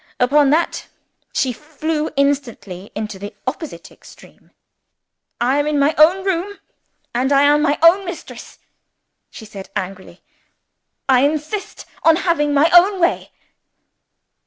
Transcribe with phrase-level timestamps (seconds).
[0.19, 0.87] Upon that
[1.31, 4.49] she flew instantly into the opposite extreme.
[5.39, 6.57] "I am in my own room,
[7.13, 8.57] and I am my own mistress,"
[9.29, 10.23] she said angrily.
[11.07, 13.31] "I insist on having my own way."